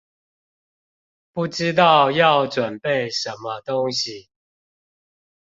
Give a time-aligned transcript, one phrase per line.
[1.31, 4.29] 不知道要準備什麼東西